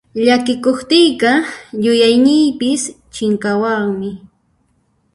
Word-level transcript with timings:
Llakikuqtiyqa 0.25 1.31
yuyayniypis 1.83 2.81
chinkawanmi. 3.13 4.09